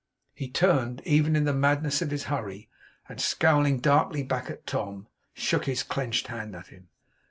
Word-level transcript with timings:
He 0.33 0.49
turned, 0.49 1.03
even 1.05 1.35
in 1.35 1.43
the 1.43 1.53
madness 1.53 2.01
of 2.01 2.09
his 2.09 2.23
hurry, 2.23 2.69
and 3.07 3.21
scowling 3.21 3.77
darkly 3.77 4.23
back 4.23 4.49
at 4.49 4.65
Tom, 4.65 5.05
shook 5.35 5.65
his 5.65 5.83
clenched 5.83 6.25
hand 6.25 6.55
at 6.55 6.69
him. 6.69 6.89